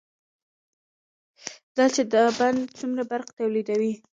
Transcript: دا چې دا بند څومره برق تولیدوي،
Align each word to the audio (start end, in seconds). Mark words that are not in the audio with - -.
دا 1.75 1.85
چې 1.95 2.01
دا 2.13 2.23
بند 2.39 2.59
څومره 2.77 3.03
برق 3.09 3.27
تولیدوي، 3.37 3.93